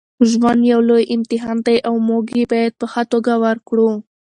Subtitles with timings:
[0.29, 3.89] ژوند یو لوی امتحان دی او موږ یې باید په ښه توګه ورکړو.